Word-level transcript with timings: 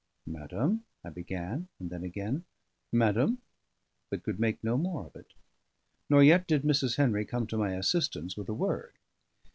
"Madam," 0.25 0.83
I 1.03 1.11
began; 1.11 1.67
and 1.79 1.91
then 1.91 2.03
again, 2.03 2.43
"Madam"; 2.91 3.37
but 4.09 4.23
could 4.23 4.39
make 4.39 4.63
no 4.63 4.75
more 4.75 5.05
of 5.05 5.15
it. 5.15 5.35
Nor 6.09 6.23
yet 6.23 6.47
did 6.47 6.63
Mrs. 6.63 6.95
Henry 6.95 7.23
come 7.23 7.45
to 7.45 7.57
my 7.59 7.75
assistance 7.75 8.35
with 8.35 8.49
a 8.49 8.53
word. 8.55 8.93